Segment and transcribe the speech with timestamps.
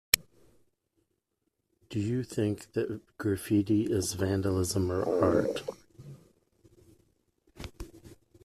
[1.91, 5.61] Do you think that graffiti is vandalism or art?